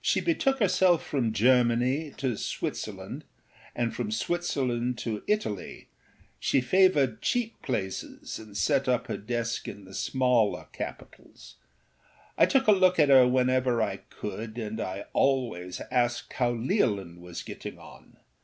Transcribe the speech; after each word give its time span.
She 0.00 0.20
betook 0.20 0.60
herself 0.60 1.04
from 1.04 1.32
Germany 1.32 2.12
to 2.18 2.36
Switzerland 2.36 3.24
and 3.74 3.92
from 3.92 4.12
Switzerland 4.12 4.98
to 4.98 5.24
Italy; 5.26 5.88
she 6.38 6.60
favoured 6.60 7.20
cheap 7.22 7.60
places 7.60 8.38
and 8.38 8.56
set 8.56 8.86
up 8.88 9.08
her 9.08 9.16
desk 9.16 9.66
in 9.66 9.84
the 9.84 9.94
smaller 9.94 10.68
capitals. 10.72 11.56
I 12.38 12.46
took 12.46 12.68
a 12.68 12.70
look 12.72 13.00
at 13.00 13.08
her 13.08 13.26
whenever 13.26 13.82
I 13.82 13.96
could, 13.96 14.58
and 14.58 14.80
I 14.80 15.06
always 15.12 15.80
asked 15.90 16.34
how 16.34 16.52
Leolin 16.52 17.18
was 17.20 17.42
getting 17.42 17.80
on. 17.80 18.18